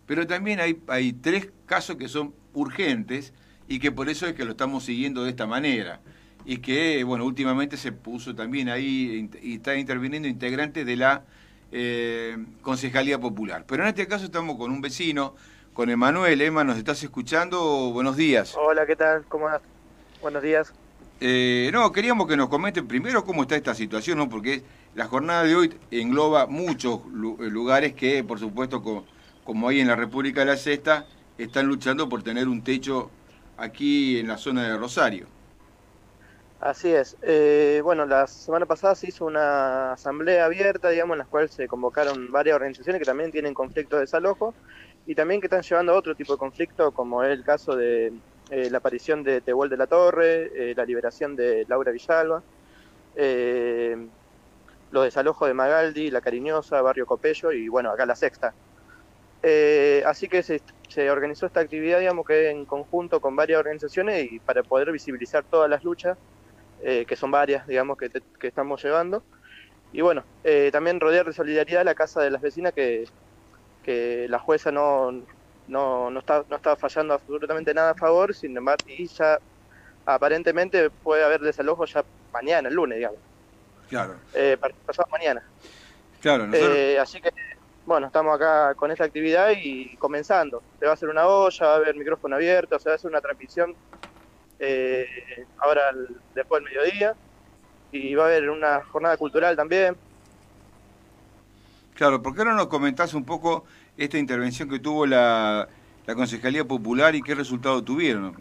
Pero 0.06 0.26
también 0.28 0.60
hay, 0.60 0.78
hay 0.86 1.14
tres 1.14 1.50
casos 1.66 1.96
que 1.96 2.08
son 2.08 2.32
urgentes 2.54 3.32
y 3.66 3.80
que 3.80 3.90
por 3.90 4.08
eso 4.08 4.28
es 4.28 4.34
que 4.34 4.44
lo 4.44 4.52
estamos 4.52 4.84
siguiendo 4.84 5.24
de 5.24 5.30
esta 5.30 5.46
manera. 5.46 6.00
Y 6.44 6.58
que, 6.58 7.02
bueno, 7.02 7.24
últimamente 7.24 7.76
se 7.76 7.90
puso 7.90 8.36
también 8.36 8.68
ahí 8.68 9.28
y 9.42 9.54
está 9.54 9.76
interviniendo 9.76 10.28
integrantes 10.28 10.86
de 10.86 10.96
la 10.96 11.24
eh, 11.72 12.36
Concejalía 12.60 13.18
Popular. 13.18 13.64
Pero 13.66 13.82
en 13.82 13.88
este 13.88 14.06
caso 14.06 14.26
estamos 14.26 14.56
con 14.56 14.70
un 14.70 14.80
vecino, 14.80 15.34
con 15.72 15.88
Emanuel. 15.90 16.40
Emma, 16.40 16.64
¿nos 16.64 16.76
estás 16.76 17.02
escuchando? 17.02 17.90
Buenos 17.92 18.16
días. 18.16 18.54
Hola, 18.56 18.86
¿qué 18.86 18.96
tal? 18.96 19.24
¿Cómo 19.28 19.46
estás? 19.46 19.62
Buenos 20.20 20.42
días. 20.42 20.72
Eh, 21.20 21.70
no, 21.72 21.90
queríamos 21.92 22.26
que 22.26 22.36
nos 22.36 22.48
comenten 22.48 22.86
primero 22.86 23.24
cómo 23.24 23.42
está 23.42 23.56
esta 23.56 23.74
situación, 23.74 24.18
¿no? 24.18 24.28
Porque 24.28 24.62
la 24.94 25.06
jornada 25.06 25.44
de 25.44 25.54
hoy 25.54 25.74
engloba 25.90 26.46
muchos 26.46 27.04
lugares 27.06 27.94
que, 27.94 28.24
por 28.24 28.38
supuesto, 28.38 28.82
como, 28.82 29.06
como 29.44 29.68
hay 29.68 29.80
en 29.80 29.88
la 29.88 29.96
República 29.96 30.40
de 30.40 30.46
la 30.46 30.56
Sexta, 30.56 31.06
están 31.38 31.66
luchando 31.66 32.08
por 32.08 32.22
tener 32.22 32.48
un 32.48 32.62
techo 32.62 33.10
aquí 33.56 34.18
en 34.18 34.28
la 34.28 34.36
zona 34.36 34.64
de 34.64 34.76
Rosario. 34.76 35.26
Así 36.60 36.92
es. 36.92 37.16
Eh, 37.22 37.80
bueno, 37.82 38.06
la 38.06 38.26
semana 38.26 38.66
pasada 38.66 38.94
se 38.94 39.08
hizo 39.08 39.24
una 39.24 39.94
asamblea 39.94 40.44
abierta, 40.44 40.90
digamos, 40.90 41.14
en 41.14 41.18
la 41.18 41.24
cual 41.24 41.48
se 41.48 41.66
convocaron 41.66 42.30
varias 42.30 42.54
organizaciones 42.54 43.00
que 43.00 43.06
también 43.06 43.32
tienen 43.32 43.54
conflictos 43.54 43.98
de 43.98 44.02
desalojo 44.02 44.54
y 45.06 45.14
también 45.14 45.40
que 45.40 45.46
están 45.46 45.62
llevando 45.62 45.92
a 45.92 45.96
otro 45.96 46.14
tipo 46.14 46.32
de 46.32 46.38
conflicto, 46.38 46.92
como 46.92 47.22
es 47.22 47.30
el 47.30 47.44
caso 47.44 47.76
de 47.76 48.12
eh, 48.50 48.70
la 48.70 48.78
aparición 48.78 49.22
de 49.22 49.40
Tehuel 49.40 49.70
de 49.70 49.76
la 49.76 49.86
Torre, 49.86 50.50
eh, 50.54 50.74
la 50.76 50.84
liberación 50.84 51.36
de 51.36 51.64
Laura 51.68 51.92
Villalba, 51.92 52.42
los 54.90 55.04
desalojos 55.04 55.48
de 55.48 55.54
Magaldi, 55.54 56.10
La 56.10 56.20
Cariñosa, 56.20 56.82
Barrio 56.82 57.06
Copello 57.06 57.50
y, 57.52 57.68
bueno, 57.68 57.90
acá 57.90 58.04
la 58.04 58.14
Sexta. 58.14 58.52
así 60.04 60.28
que 60.28 60.42
se 60.42 60.60
se 60.92 61.10
organizó 61.10 61.46
esta 61.46 61.60
actividad, 61.60 62.00
digamos, 62.00 62.26
que 62.26 62.50
en 62.50 62.66
conjunto 62.66 63.20
con 63.20 63.34
varias 63.34 63.58
organizaciones 63.58 64.30
y 64.30 64.38
para 64.38 64.62
poder 64.62 64.92
visibilizar 64.92 65.42
todas 65.42 65.70
las 65.70 65.82
luchas, 65.84 66.18
eh, 66.82 67.06
que 67.06 67.16
son 67.16 67.30
varias, 67.30 67.66
digamos, 67.66 67.96
que, 67.96 68.10
estamos 68.42 68.82
llevando. 68.82 69.22
Y 69.92 70.02
bueno, 70.02 70.22
eh, 70.44 70.68
también 70.70 71.00
rodear 71.00 71.24
de 71.24 71.32
solidaridad 71.32 71.84
la 71.84 71.94
casa 71.94 72.20
de 72.20 72.30
las 72.30 72.42
vecinas 72.42 72.74
que, 72.74 73.06
que 73.82 74.26
la 74.28 74.38
jueza 74.38 74.70
no, 74.70 75.12
no, 75.68 76.10
no, 76.10 76.20
está, 76.20 76.44
no 76.48 76.56
está 76.56 76.76
fallando 76.76 77.14
absolutamente 77.14 77.74
nada 77.74 77.90
a 77.90 77.94
favor, 77.94 78.34
sin 78.34 78.56
embargo, 78.56 78.84
y 78.86 79.06
ya 79.06 79.38
aparentemente 80.06 80.90
puede 80.90 81.24
haber 81.24 81.40
desalojo 81.40 81.84
ya 81.84 82.04
mañana, 82.32 82.68
el 82.68 82.74
lunes, 82.74 82.96
digamos. 82.96 83.18
Claro. 83.88 84.14
eh, 84.34 84.56
pasado 84.86 85.08
mañana. 85.10 85.42
Claro, 86.20 86.46
nosotros... 86.46 86.76
Eh, 86.76 86.98
así 86.98 87.20
que, 87.20 87.30
bueno, 87.84 88.06
estamos 88.06 88.34
acá 88.34 88.74
con 88.74 88.90
esta 88.90 89.04
actividad 89.04 89.50
y 89.50 89.96
comenzando. 89.96 90.62
Se 90.78 90.86
va 90.86 90.92
a 90.92 90.94
hacer 90.94 91.08
una 91.08 91.26
olla, 91.26 91.66
va 91.66 91.72
a 91.72 91.76
haber 91.76 91.94
micrófono 91.96 92.36
abierto, 92.36 92.78
se 92.78 92.88
va 92.88 92.94
a 92.94 92.96
hacer 92.96 93.10
una 93.10 93.20
transmisión 93.20 93.74
eh, 94.58 95.06
ahora 95.58 95.92
después 96.34 96.62
del 96.62 96.72
mediodía 96.72 97.14
y 97.90 98.14
va 98.14 98.24
a 98.24 98.26
haber 98.28 98.48
una 98.48 98.82
jornada 98.84 99.16
cultural 99.16 99.56
también. 99.56 99.96
Claro, 101.94 102.22
¿por 102.22 102.34
qué 102.34 102.44
no 102.44 102.54
nos 102.54 102.68
comentás 102.68 103.14
un 103.14 103.24
poco 103.24 103.64
esta 103.96 104.18
intervención 104.18 104.68
que 104.68 104.78
tuvo 104.78 105.06
la, 105.06 105.68
la 106.06 106.14
Concejalía 106.14 106.64
Popular 106.64 107.14
y 107.14 107.22
qué 107.22 107.34
resultado 107.34 107.82
tuvieron? 107.82 108.36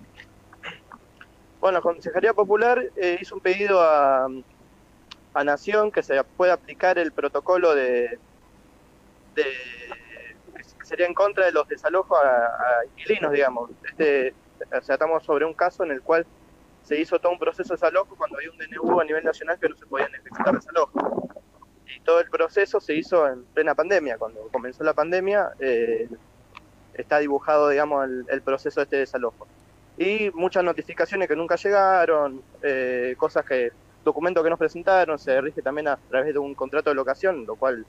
Bueno, 1.59 1.77
la 1.77 1.81
Consejería 1.81 2.33
Popular 2.33 2.81
eh, 2.95 3.19
hizo 3.21 3.35
un 3.35 3.41
pedido 3.41 3.81
a, 3.81 4.27
a 5.33 5.43
Nación 5.43 5.91
que 5.91 6.01
se 6.01 6.23
pueda 6.23 6.53
aplicar 6.53 6.97
el 6.97 7.11
protocolo 7.11 7.75
de, 7.75 8.17
de 9.35 9.43
que 10.53 10.85
sería 10.85 11.05
en 11.05 11.13
contra 11.13 11.45
de 11.45 11.51
los 11.51 11.67
desalojos 11.67 12.17
a, 12.23 12.45
a 12.45 12.85
inquilinos, 12.85 13.31
digamos. 13.31 13.69
Este, 13.83 14.33
o 14.75 14.81
sea, 14.81 14.95
estamos 14.95 15.23
sobre 15.23 15.45
un 15.45 15.53
caso 15.53 15.83
en 15.83 15.91
el 15.91 16.01
cual 16.01 16.25
se 16.83 16.99
hizo 16.99 17.19
todo 17.19 17.31
un 17.31 17.39
proceso 17.39 17.69
de 17.69 17.75
desalojo 17.75 18.15
cuando 18.15 18.37
había 18.37 18.49
un 18.49 18.57
DNU 18.57 18.99
a 18.99 19.05
nivel 19.05 19.23
nacional 19.23 19.59
que 19.59 19.69
no 19.69 19.75
se 19.75 19.85
podían 19.85 20.13
ejecutar 20.15 20.55
desalojos. 20.55 21.03
Y 21.95 21.99
todo 22.01 22.19
el 22.19 22.29
proceso 22.29 22.79
se 22.79 22.95
hizo 22.95 23.27
en 23.27 23.43
plena 23.45 23.75
pandemia. 23.75 24.17
Cuando 24.17 24.47
comenzó 24.51 24.83
la 24.83 24.93
pandemia, 24.93 25.51
eh, 25.59 26.07
está 26.93 27.19
dibujado, 27.19 27.69
digamos, 27.69 28.07
el, 28.29 28.41
proceso 28.41 28.79
de 28.79 28.83
este 28.83 28.97
desalojo 28.97 29.47
y 29.97 30.31
muchas 30.33 30.63
notificaciones 30.63 31.27
que 31.27 31.35
nunca 31.35 31.55
llegaron, 31.55 32.41
eh, 32.63 33.13
cosas 33.17 33.45
que, 33.45 33.71
documentos 34.03 34.43
que 34.43 34.49
nos 34.49 34.57
presentaron, 34.57 35.19
se 35.19 35.39
rige 35.41 35.61
también 35.61 35.89
a 35.89 35.97
través 36.09 36.33
de 36.33 36.39
un 36.39 36.55
contrato 36.55 36.89
de 36.89 36.95
locación, 36.95 37.45
lo 37.45 37.55
cual 37.55 37.85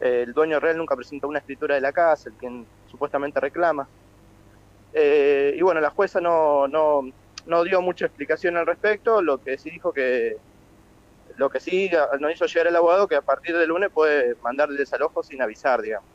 eh, 0.00 0.24
el 0.26 0.32
dueño 0.32 0.58
real 0.58 0.78
nunca 0.78 0.96
presentó 0.96 1.28
una 1.28 1.38
escritura 1.38 1.74
de 1.74 1.80
la 1.80 1.92
casa, 1.92 2.30
el 2.30 2.34
quien 2.36 2.66
supuestamente 2.90 3.40
reclama. 3.40 3.86
Y 4.94 5.60
bueno, 5.62 5.80
la 5.80 5.90
jueza 5.90 6.20
no, 6.20 6.66
no, 6.66 7.02
no 7.46 7.64
dio 7.64 7.80
mucha 7.80 8.06
explicación 8.06 8.56
al 8.56 8.66
respecto, 8.66 9.22
lo 9.22 9.38
que 9.42 9.58
sí 9.58 9.70
dijo 9.70 9.92
que 9.92 10.36
lo 11.38 11.48
que 11.48 11.60
sí 11.60 11.88
nos 12.18 12.32
hizo 12.32 12.46
llegar 12.46 12.66
el 12.66 12.76
abogado 12.76 13.06
que 13.06 13.14
a 13.14 13.22
partir 13.22 13.56
del 13.56 13.68
lunes 13.68 13.90
puede 13.94 14.34
mandar 14.42 14.68
el 14.68 14.76
desalojo 14.76 15.22
sin 15.22 15.40
avisar, 15.40 15.80
digamos. 15.80 16.08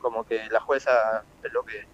Como 0.00 0.26
que 0.26 0.42
la 0.50 0.60
jueza 0.60 1.22
lo 1.52 1.64
que 1.64 1.84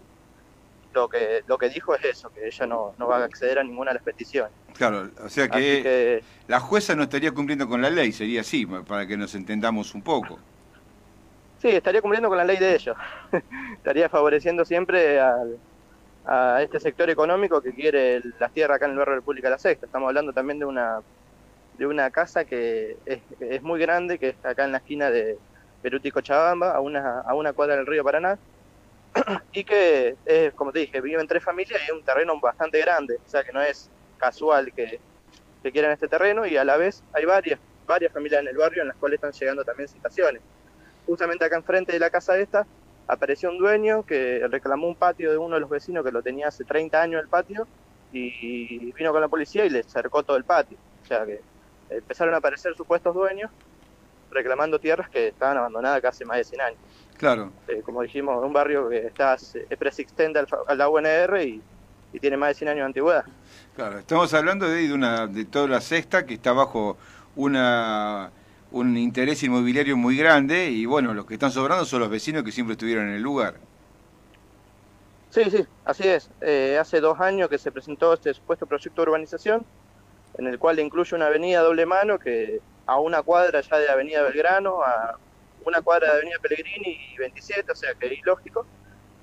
lo 0.94 1.08
que 1.08 1.42
lo 1.46 1.58
que 1.58 1.68
dijo 1.68 1.94
es 1.94 2.04
eso, 2.04 2.30
que 2.32 2.46
ella 2.46 2.66
no, 2.66 2.94
no 2.98 3.06
va 3.06 3.18
a 3.18 3.24
acceder 3.24 3.58
a 3.58 3.62
ninguna 3.62 3.90
de 3.90 3.96
las 3.96 4.02
peticiones. 4.02 4.52
Claro, 4.74 5.10
o 5.22 5.28
sea 5.28 5.48
que, 5.48 6.22
la 6.48 6.60
jueza 6.60 6.94
no 6.94 7.02
estaría 7.02 7.32
cumpliendo 7.32 7.68
con 7.68 7.82
la 7.82 7.90
ley, 7.90 8.10
sería 8.10 8.40
así, 8.40 8.64
para 8.64 9.06
que 9.06 9.18
nos 9.18 9.34
entendamos 9.34 9.94
un 9.94 10.02
poco. 10.02 10.38
sí, 11.60 11.68
estaría 11.68 12.00
cumpliendo 12.00 12.30
con 12.30 12.38
la 12.38 12.44
ley 12.44 12.56
de 12.56 12.74
ellos. 12.74 12.96
estaría 13.76 14.08
favoreciendo 14.08 14.64
siempre 14.64 15.20
al, 15.20 15.58
a 16.24 16.62
este 16.62 16.80
sector 16.80 17.10
económico 17.10 17.60
que 17.60 17.74
quiere 17.74 18.22
las 18.40 18.50
tierras 18.52 18.76
acá 18.76 18.86
en 18.86 18.92
el 18.92 18.98
barrio 18.98 19.16
República 19.16 19.48
de 19.48 19.52
la 19.52 19.58
Sexta. 19.58 19.84
Estamos 19.84 20.08
hablando 20.08 20.32
también 20.32 20.58
de 20.58 20.64
una 20.64 21.00
de 21.78 21.86
una 21.86 22.10
casa 22.10 22.44
que 22.44 22.96
es, 23.06 23.62
muy 23.62 23.80
grande, 23.80 24.18
que 24.18 24.30
está 24.30 24.50
acá 24.50 24.64
en 24.64 24.72
la 24.72 24.78
esquina 24.78 25.10
de 25.10 25.38
Peruti 25.82 26.08
y 26.08 26.10
Cochabamba, 26.10 26.72
a 26.72 26.80
una, 26.80 27.20
a 27.20 27.34
una 27.34 27.52
cuadra 27.52 27.76
del 27.76 27.86
río 27.86 28.04
Paraná, 28.04 28.38
y 29.52 29.64
que, 29.64 30.16
es, 30.24 30.54
como 30.54 30.72
te 30.72 30.80
dije, 30.80 31.00
viven 31.00 31.26
tres 31.26 31.42
familias 31.42 31.80
y 31.82 31.84
es 31.84 31.92
un 31.92 32.04
terreno 32.04 32.38
bastante 32.40 32.80
grande, 32.80 33.16
o 33.24 33.28
sea 33.28 33.42
que 33.42 33.52
no 33.52 33.60
es 33.60 33.90
casual 34.18 34.72
que, 34.72 35.00
que 35.62 35.72
quieran 35.72 35.92
este 35.92 36.08
terreno 36.08 36.46
y 36.46 36.56
a 36.56 36.64
la 36.64 36.76
vez 36.76 37.02
hay 37.12 37.24
varias, 37.24 37.58
varias 37.86 38.12
familias 38.12 38.42
en 38.42 38.48
el 38.48 38.56
barrio 38.56 38.82
en 38.82 38.88
las 38.88 38.96
cuales 38.96 39.16
están 39.16 39.32
llegando 39.32 39.64
también 39.64 39.88
citaciones. 39.88 40.42
Justamente 41.06 41.44
acá 41.44 41.56
enfrente 41.56 41.92
de 41.92 41.98
la 41.98 42.10
casa 42.10 42.38
esta 42.38 42.66
apareció 43.08 43.50
un 43.50 43.58
dueño 43.58 44.04
que 44.04 44.46
reclamó 44.48 44.86
un 44.86 44.94
patio 44.94 45.30
de 45.30 45.36
uno 45.36 45.56
de 45.56 45.60
los 45.60 45.68
vecinos 45.68 46.04
que 46.04 46.12
lo 46.12 46.22
tenía 46.22 46.48
hace 46.48 46.64
30 46.64 47.02
años 47.02 47.20
el 47.20 47.28
patio 47.28 47.66
y 48.12 48.92
vino 48.92 49.10
con 49.10 49.20
la 49.20 49.28
policía 49.28 49.64
y 49.64 49.70
le 49.70 49.82
cercó 49.82 50.22
todo 50.22 50.36
el 50.36 50.44
patio. 50.44 50.78
O 51.02 51.06
sea 51.06 51.26
que 51.26 51.40
empezaron 51.98 52.34
a 52.34 52.38
aparecer 52.38 52.74
supuestos 52.76 53.14
dueños 53.14 53.50
reclamando 54.30 54.80
tierras 54.80 55.10
que 55.10 55.28
estaban 55.28 55.58
abandonadas 55.58 56.04
hace 56.04 56.24
más 56.24 56.38
de 56.38 56.44
100 56.44 56.60
años. 56.62 56.80
Claro, 57.16 57.52
Eh, 57.68 57.82
como 57.84 58.02
dijimos, 58.02 58.44
un 58.44 58.52
barrio 58.52 58.88
que 58.88 59.06
está 59.06 59.34
es 59.36 59.78
preexistente 59.78 60.38
al 60.40 60.48
a 60.68 60.74
la 60.74 60.88
UNR 60.88 61.42
y, 61.44 61.64
y 62.12 62.20
tiene 62.20 62.36
más 62.36 62.50
de 62.50 62.54
100 62.56 62.68
años 62.70 62.80
de 62.82 62.86
antigüedad. 62.86 63.26
claro. 63.74 63.98
Estamos 63.98 64.32
hablando 64.34 64.68
de, 64.68 64.86
de 64.88 64.92
una 64.92 65.26
de 65.26 65.44
toda 65.44 65.68
la 65.68 65.80
sexta 65.80 66.26
que 66.26 66.34
está 66.34 66.52
bajo 66.52 66.98
una 67.34 68.32
un 68.70 68.96
interés 68.96 69.42
inmobiliario 69.42 69.96
muy 69.96 70.16
grande 70.16 70.70
y 70.70 70.86
bueno, 70.86 71.12
los 71.14 71.26
que 71.26 71.34
están 71.34 71.50
sobrando 71.52 71.84
son 71.84 72.00
los 72.00 72.10
vecinos 72.10 72.42
que 72.42 72.52
siempre 72.52 72.72
estuvieron 72.72 73.08
en 73.08 73.14
el 73.16 73.22
lugar. 73.22 73.60
Sí, 75.30 75.50
sí, 75.50 75.66
así 75.84 76.06
es. 76.08 76.30
Eh, 76.40 76.76
hace 76.78 77.00
dos 77.00 77.18
años 77.20 77.48
que 77.48 77.58
se 77.58 77.72
presentó 77.72 78.12
este 78.12 78.34
supuesto 78.34 78.66
proyecto 78.66 79.00
de 79.02 79.08
urbanización, 79.08 79.66
en 80.38 80.46
el 80.46 80.58
cual 80.58 80.78
incluye 80.80 81.14
una 81.14 81.26
avenida 81.26 81.60
doble 81.60 81.86
mano 81.86 82.18
que 82.18 82.60
a 82.86 82.98
una 82.98 83.22
cuadra 83.22 83.60
ya 83.60 83.78
de 83.78 83.88
Avenida 83.88 84.22
Belgrano, 84.22 84.82
a 84.82 85.18
una 85.64 85.82
cuadra 85.82 86.08
de 86.08 86.14
Avenida 86.14 86.38
Pellegrini 86.40 87.12
y 87.12 87.16
27, 87.18 87.70
o 87.70 87.76
sea 87.76 87.94
que 87.94 88.06
es 88.06 88.12
ilógico, 88.18 88.66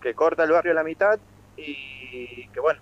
que 0.01 0.13
corta 0.13 0.43
el 0.43 0.51
barrio 0.51 0.71
a 0.71 0.75
la 0.75 0.83
mitad 0.83 1.19
y 1.57 2.47
que 2.49 2.59
bueno, 2.59 2.79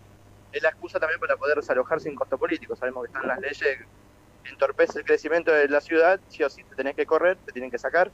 es 0.52 0.62
la 0.62 0.70
excusa 0.70 1.00
también 1.00 1.20
para 1.20 1.36
poder 1.36 1.58
desalojar 1.58 2.00
sin 2.00 2.16
costo 2.16 2.38
político. 2.38 2.76
Sabemos 2.76 3.04
que 3.04 3.08
están 3.08 3.28
las 3.28 3.40
leyes 3.40 3.60
que 3.60 4.50
entorpece 4.50 5.00
el 5.00 5.06
crecimiento 5.06 5.52
de 5.52 5.68
la 5.68 5.82
ciudad, 5.82 6.20
sí 6.30 6.44
o 6.44 6.50
sí 6.50 6.64
te 6.64 6.76
tenés 6.76 6.96
que 6.96 7.06
correr, 7.06 7.38
te 7.46 7.52
tienen 7.52 7.72
que 7.72 7.78
sacar. 7.78 8.12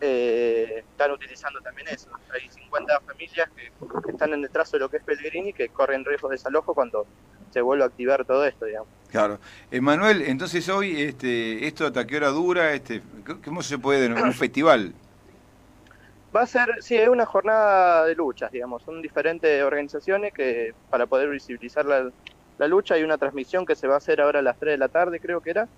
Eh, 0.00 0.84
están 0.90 1.10
utilizando 1.10 1.60
también 1.60 1.88
eso. 1.88 2.10
Hay 2.32 2.48
50 2.48 3.00
familias 3.00 3.50
que, 3.56 3.72
que 4.04 4.10
están 4.10 4.32
en 4.32 4.48
trazo 4.48 4.76
de 4.76 4.80
lo 4.80 4.88
que 4.88 4.98
es 4.98 5.02
Pellegrini 5.02 5.52
que 5.52 5.68
corren 5.70 6.04
riesgo 6.04 6.28
de 6.28 6.34
desalojo 6.34 6.74
cuando 6.74 7.06
se 7.52 7.60
vuelve 7.60 7.84
a 7.84 7.86
activar 7.86 8.24
todo 8.24 8.44
esto, 8.46 8.66
digamos. 8.66 8.88
Claro. 9.10 9.38
Emanuel, 9.70 10.22
entonces 10.22 10.68
hoy, 10.68 11.00
este, 11.00 11.66
¿esto 11.66 11.86
hasta 11.86 12.06
qué 12.06 12.16
hora 12.18 12.28
dura? 12.28 12.72
Este, 12.74 13.02
¿Cómo 13.44 13.62
se 13.62 13.78
puede 13.78 14.02
denominar? 14.02 14.28
Un 14.28 14.34
festival. 14.34 14.92
Va 16.34 16.42
a 16.42 16.46
ser, 16.46 16.68
sí, 16.82 16.94
es 16.94 17.08
una 17.08 17.24
jornada 17.24 18.04
de 18.04 18.14
luchas, 18.14 18.52
digamos. 18.52 18.82
Son 18.82 19.00
diferentes 19.00 19.62
organizaciones 19.62 20.34
que 20.34 20.74
para 20.90 21.06
poder 21.06 21.30
visibilizar 21.30 21.86
la, 21.86 22.10
la 22.58 22.68
lucha 22.68 22.94
hay 22.94 23.02
una 23.02 23.16
transmisión 23.16 23.64
que 23.64 23.74
se 23.74 23.86
va 23.86 23.94
a 23.94 23.98
hacer 23.98 24.20
ahora 24.20 24.40
a 24.40 24.42
las 24.42 24.58
3 24.58 24.72
de 24.72 24.78
la 24.78 24.88
tarde, 24.88 25.20
creo 25.20 25.40
que 25.40 25.50
era, 25.50 25.68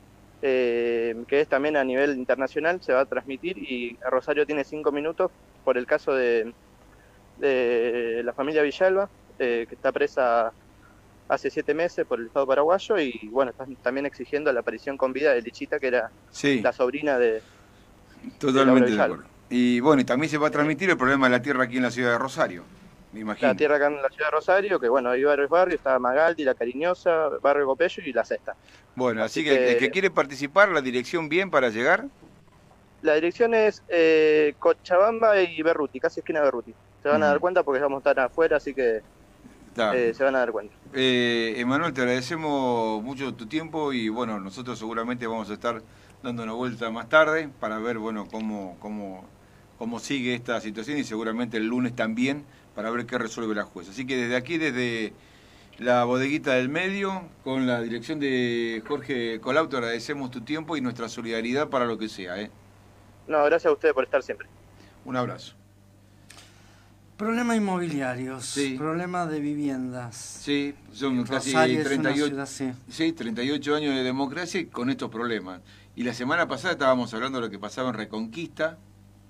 eh, 0.43 1.15
que 1.29 1.41
es 1.43 1.49
también 1.49 1.77
a 1.77 1.85
nivel 1.85 2.17
internacional, 2.17 2.83
se 2.83 2.93
va 2.93 3.01
a 3.01 3.05
transmitir 3.05 3.59
y 3.59 3.97
Rosario 4.11 4.47
tiene 4.47 4.65
5 4.65 4.91
minutos 4.91 5.31
por 5.65 5.77
el 5.77 5.87
caso 5.87 6.15
de, 6.15 6.53
de 7.39 8.23
la 8.25 8.33
familia 8.33 8.63
Villalba, 8.63 9.09
eh, 9.39 9.67
que 9.69 9.75
está 9.75 9.93
presa 9.93 10.53
hace 11.31 11.49
7 11.51 11.73
meses 11.75 12.05
por 12.07 12.19
el 12.21 12.27
Estado 12.27 12.47
paraguayo 12.47 12.99
y 12.99 13.29
bueno, 13.31 13.53
están 13.53 13.75
también 13.77 14.05
exigiendo 14.07 14.53
la 14.53 14.61
aparición 14.61 14.97
con 14.97 15.13
vida 15.13 15.33
de 15.33 15.41
Lichita, 15.43 15.79
que 15.79 15.87
era 15.87 16.11
Sí, 16.31 16.61
la 16.61 16.73
sobrina 16.73 17.19
de... 17.19 17.41
totalmente 18.39 18.91
de 18.91 19.01
acuerdo. 19.03 19.25
Y 19.49 19.81
bueno, 19.81 20.03
y 20.03 20.05
también 20.05 20.31
se 20.31 20.39
va 20.39 20.49
a 20.49 20.51
transmitir 20.51 20.91
el 20.91 20.97
problema 20.97 21.27
de 21.29 21.31
la 21.33 21.43
tierra 21.43 21.65
aquí 21.65 21.77
en 21.79 21.83
la 21.85 21.91
ciudad 21.91 22.13
de 22.13 22.19
Rosario, 22.19 22.65
me 23.13 23.21
imagino. 23.21 23.49
la 23.49 23.55
tierra 23.57 23.77
acá 23.77 23.87
en 23.89 24.03
la 24.03 24.09
ciudad 24.09 24.27
de 24.27 24.31
Rosario, 24.33 24.79
que 24.81 24.89
bueno, 24.89 25.11
hay 25.11 25.25
varios 25.25 25.49
barrios, 25.49 25.79
está 25.79 25.99
Magaldi, 25.99 26.45
La 26.45 26.55
Cariñosa, 26.55 27.29
Barrio 27.43 27.67
Copello 27.67 28.03
y 28.05 28.13
La 28.13 28.25
Sexta. 28.25 28.55
Bueno, 28.95 29.23
así, 29.25 29.41
Así 29.41 29.49
que, 29.49 29.57
que- 29.57 29.73
el 29.73 29.79
que 29.79 29.91
quiere 29.91 30.11
participar, 30.11 30.69
la 30.69 30.81
dirección 30.81 31.29
bien 31.29 31.51
para 31.51 31.69
llegar. 31.71 32.05
La 33.03 33.15
dirección 33.15 33.55
es 33.55 33.83
eh, 33.89 34.55
Cochabamba 34.59 35.41
y 35.41 35.63
Berruti, 35.63 35.99
casi 36.01 36.21
esquina 36.21 36.41
de 36.41 36.45
Berruti. 36.47 36.75
Se 37.03 37.09
van 37.09 37.23
a 37.23 37.27
dar 37.29 37.39
cuenta 37.41 37.63
porque 37.63 37.81
vamos 37.81 37.97
a 37.97 38.11
estar 38.11 38.21
afuera, 38.21 38.59
así 38.59 38.75
que 38.75 39.01
Eh, 39.77 40.13
se 40.15 40.25
van 40.25 40.35
a 40.37 40.41
dar 40.41 40.53
cuenta. 40.53 40.75
Eh, 40.95 41.55
Emanuel, 41.57 41.93
te 41.93 42.01
agradecemos 42.01 43.03
mucho 43.03 43.35
tu 43.35 43.47
tiempo 43.47 43.93
y 43.93 44.09
bueno, 44.09 44.41
nosotros 44.41 44.79
seguramente 44.79 45.27
vamos 45.27 45.51
a 45.51 45.55
estar 45.55 45.83
dando 46.23 46.43
una 46.43 46.53
vuelta 46.53 46.91
más 46.91 47.09
tarde 47.09 47.49
para 47.61 47.79
ver 47.79 47.99
bueno 47.99 48.27
cómo, 48.31 48.77
cómo, 48.81 49.25
cómo 49.79 49.99
sigue 50.01 50.35
esta 50.35 50.61
situación 50.61 50.99
y 50.99 51.05
seguramente 51.05 51.57
el 51.57 51.67
lunes 51.67 51.95
también 51.95 52.45
para 52.75 52.91
ver 52.91 53.07
qué 53.07 53.19
resuelve 53.19 53.55
la 53.55 53.65
jueza. 53.65 53.93
Así 53.93 54.07
que 54.07 54.17
desde 54.17 54.37
aquí, 54.37 54.59
desde 54.59 55.13
la 55.79 56.05
bodeguita 56.05 56.55
del 56.55 56.69
medio, 56.69 57.23
con 57.43 57.67
la 57.67 57.81
dirección 57.81 58.21
de 58.21 58.83
Jorge 58.87 59.41
Colau, 59.41 59.69
te 59.69 59.77
agradecemos 59.77 60.31
tu 60.31 60.43
tiempo 60.43 60.77
y 60.77 60.81
nuestra 60.81 61.09
solidaridad 61.09 61.69
para 61.69 61.87
lo 61.87 61.97
que 61.97 62.09
sea. 62.09 62.41
¿eh? 62.41 62.51
No, 63.27 63.45
gracias 63.45 63.71
a 63.71 63.73
ustedes 63.73 63.95
por 63.95 64.05
estar 64.05 64.23
siempre. 64.23 64.49
Un 65.05 65.17
abrazo. 65.17 65.60
Problemas 67.21 67.59
inmobiliarios, 67.59 68.47
Sí. 68.47 68.77
problemas 68.79 69.31
de 69.31 69.41
viviendas. 69.41 70.17
Sí, 70.17 70.75
son 70.91 71.23
casi 71.25 71.51
Rosario 71.53 71.81
es 71.81 71.85
una 71.85 71.89
38, 71.89 72.27
ciudad, 72.29 72.47
sí. 72.47 72.73
Sí, 72.89 73.13
38 73.13 73.75
años 73.77 73.95
de 73.95 74.03
democracia 74.03 74.59
y 74.59 74.65
con 74.65 74.89
estos 74.89 75.11
problemas. 75.11 75.61
Y 75.95 76.03
la 76.05 76.15
semana 76.15 76.49
pasada 76.49 76.73
estábamos 76.73 77.13
hablando 77.13 77.39
de 77.39 77.45
lo 77.45 77.51
que 77.51 77.59
pasaba 77.59 77.91
en 77.91 77.97
Reconquista, 77.97 78.79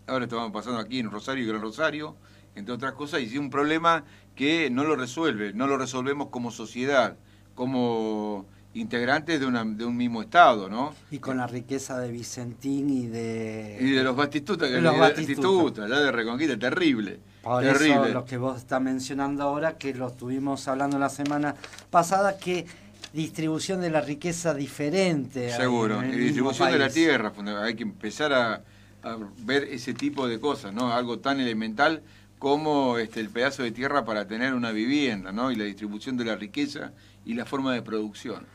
ahora 0.06 0.26
estamos 0.26 0.52
pasando 0.52 0.78
aquí 0.78 1.00
en 1.00 1.10
Rosario 1.10 1.42
y 1.42 1.48
Gran 1.48 1.60
Rosario, 1.62 2.14
entre 2.54 2.72
otras 2.72 2.92
cosas, 2.92 3.22
y 3.22 3.28
sí 3.28 3.38
un 3.38 3.50
problema 3.50 4.04
que 4.36 4.70
no 4.70 4.84
lo 4.84 4.94
resuelve, 4.94 5.52
no 5.52 5.66
lo 5.66 5.76
resolvemos 5.76 6.28
como 6.28 6.52
sociedad, 6.52 7.16
como 7.56 8.46
integrantes 8.72 9.40
de, 9.40 9.46
una, 9.46 9.64
de 9.64 9.84
un 9.84 9.96
mismo 9.96 10.22
estado, 10.22 10.68
¿no? 10.68 10.94
Y 11.10 11.18
con 11.18 11.38
la 11.38 11.48
riqueza 11.48 11.98
de 11.98 12.12
Vicentín 12.12 12.88
y 12.88 13.08
de... 13.08 13.78
Y 13.80 13.90
de 13.90 14.04
los 14.04 14.14
Batistutas, 14.14 14.68
que 14.68 14.76
De 14.76 14.80
los 14.80 14.96
Batistuta. 14.96 15.48
Batistuta, 15.48 15.88
la 15.88 16.00
de 16.02 16.12
Reconquista, 16.12 16.56
terrible. 16.56 17.18
Por 17.42 17.62
terrible. 17.62 17.94
eso 17.94 18.08
lo 18.08 18.24
que 18.24 18.36
vos 18.36 18.58
estás 18.58 18.80
mencionando 18.80 19.42
ahora, 19.42 19.78
que 19.78 19.94
lo 19.94 20.08
estuvimos 20.08 20.68
hablando 20.68 20.98
la 20.98 21.08
semana 21.08 21.54
pasada, 21.90 22.38
que 22.38 22.66
distribución 23.12 23.80
de 23.80 23.90
la 23.90 24.00
riqueza 24.00 24.54
diferente. 24.54 25.50
Seguro. 25.50 26.04
Y 26.04 26.10
distribución 26.10 26.70
de 26.70 26.78
la 26.78 26.90
tierra, 26.90 27.32
hay 27.62 27.74
que 27.74 27.82
empezar 27.82 28.32
a, 28.32 28.62
a 29.02 29.16
ver 29.38 29.64
ese 29.64 29.94
tipo 29.94 30.28
de 30.28 30.38
cosas, 30.38 30.72
¿no? 30.74 30.92
Algo 30.92 31.18
tan 31.18 31.40
elemental 31.40 32.02
como 32.38 32.98
este, 32.98 33.20
el 33.20 33.28
pedazo 33.28 33.62
de 33.62 33.70
tierra 33.70 34.04
para 34.04 34.26
tener 34.26 34.54
una 34.54 34.72
vivienda, 34.72 35.32
¿no? 35.32 35.50
Y 35.50 35.56
la 35.56 35.64
distribución 35.64 36.16
de 36.16 36.24
la 36.24 36.36
riqueza 36.36 36.92
y 37.24 37.34
la 37.34 37.44
forma 37.44 37.74
de 37.74 37.82
producción. 37.82 38.46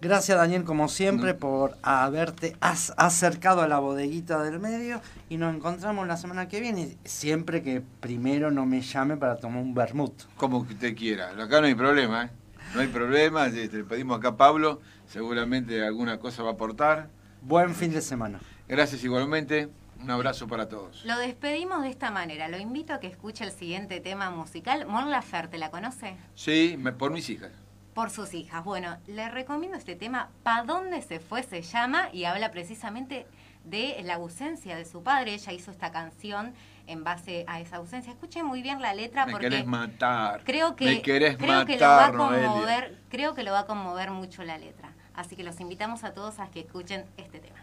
Gracias 0.00 0.38
Daniel, 0.38 0.64
como 0.64 0.88
siempre, 0.88 1.34
No. 1.34 1.38
por 1.38 1.76
haberte 1.82 2.56
acercado 2.60 3.60
a 3.60 3.68
la 3.68 3.78
bodeguita 3.80 4.42
del 4.42 4.58
medio 4.58 5.02
y 5.28 5.36
nos 5.36 5.54
encontramos 5.54 6.06
la 6.06 6.16
semana 6.16 6.48
que 6.48 6.60
viene, 6.60 6.96
siempre 7.04 7.62
que 7.62 7.82
primero 8.00 8.50
no 8.50 8.64
me 8.64 8.80
llame 8.80 9.18
para 9.18 9.36
tomar 9.36 9.62
un 9.62 9.74
vermut. 9.74 10.22
Como 10.36 10.66
que 10.66 10.72
usted 10.72 10.96
quiera. 10.96 11.30
Acá 11.30 11.60
no 11.60 11.66
hay 11.66 11.74
problema, 11.74 12.24
¿eh? 12.24 12.30
No 12.74 12.80
hay 12.80 12.86
problema. 12.86 13.46
este, 13.46 13.76
Le 13.78 13.84
pedimos 13.84 14.16
acá 14.18 14.28
a 14.28 14.36
Pablo, 14.38 14.80
seguramente 15.06 15.84
alguna 15.86 16.18
cosa 16.18 16.42
va 16.42 16.50
a 16.50 16.52
aportar. 16.54 17.10
Buen 17.42 17.74
fin 17.74 17.92
de 17.92 18.00
semana. 18.00 18.40
Gracias 18.68 19.04
igualmente. 19.04 19.68
Un 20.02 20.10
abrazo 20.10 20.48
para 20.48 20.66
todos. 20.66 21.04
Lo 21.04 21.18
despedimos 21.18 21.82
de 21.82 21.90
esta 21.90 22.10
manera. 22.10 22.48
Lo 22.48 22.56
invito 22.58 22.94
a 22.94 23.00
que 23.00 23.06
escuche 23.06 23.44
el 23.44 23.52
siguiente 23.52 24.00
tema 24.00 24.30
musical. 24.30 24.86
Mon 24.86 25.10
Laferte, 25.10 25.58
¿la 25.58 25.70
conoce? 25.70 26.16
Sí, 26.34 26.76
me- 26.78 26.92
por 26.92 27.10
mis 27.12 27.28
hijas. 27.28 27.50
Por 27.94 28.10
sus 28.10 28.34
hijas. 28.34 28.64
Bueno, 28.64 28.96
le 29.06 29.28
recomiendo 29.30 29.76
este 29.76 29.96
tema, 29.96 30.28
¿Pa 30.42 30.62
dónde 30.62 31.02
se 31.02 31.18
fue? 31.20 31.42
Se 31.42 31.62
llama 31.62 32.08
y 32.12 32.24
habla 32.24 32.50
precisamente 32.50 33.26
de 33.64 34.00
la 34.04 34.14
ausencia 34.14 34.76
de 34.76 34.84
su 34.84 35.02
padre. 35.02 35.34
Ella 35.34 35.52
hizo 35.52 35.70
esta 35.70 35.90
canción 35.90 36.54
en 36.86 37.04
base 37.04 37.44
a 37.48 37.60
esa 37.60 37.76
ausencia. 37.76 38.12
Escuche 38.12 38.42
muy 38.42 38.62
bien 38.62 38.80
la 38.80 38.94
letra 38.94 39.26
Me 39.26 39.32
porque 39.32 39.48
querés 39.48 39.66
matar. 39.66 40.42
creo 40.44 40.76
que, 40.76 40.84
Me 40.86 41.02
querés 41.02 41.36
creo 41.36 41.66
que 41.66 41.76
lo 41.76 41.86
va 41.86 42.06
a 42.06 42.12
matar, 42.12 42.14
Noelia. 42.14 42.48
conmover, 42.48 42.98
creo 43.10 43.34
que 43.34 43.42
lo 43.42 43.52
va 43.52 43.60
a 43.60 43.66
conmover 43.66 44.10
mucho 44.12 44.44
la 44.44 44.56
letra. 44.56 44.92
Así 45.14 45.36
que 45.36 45.42
los 45.42 45.60
invitamos 45.60 46.04
a 46.04 46.14
todos 46.14 46.38
a 46.38 46.48
que 46.50 46.60
escuchen 46.60 47.04
este 47.16 47.40
tema. 47.40 47.58